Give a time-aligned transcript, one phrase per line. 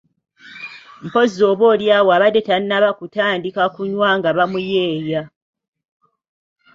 [1.05, 5.21] Mpozzi oba oli awo abadde tannaba kutandika kunywa nga bamuyeeya.